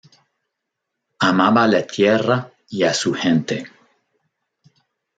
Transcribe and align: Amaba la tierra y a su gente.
Amaba 1.19 1.67
la 1.67 1.85
tierra 1.85 2.51
y 2.71 2.81
a 2.81 2.91
su 2.91 3.13
gente. 3.13 3.65